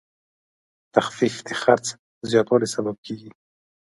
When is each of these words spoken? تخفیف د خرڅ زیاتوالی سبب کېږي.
تخفیف 0.95 1.35
د 1.47 1.49
خرڅ 1.61 1.85
زیاتوالی 2.29 2.67
سبب 2.75 2.95
کېږي. 3.05 3.29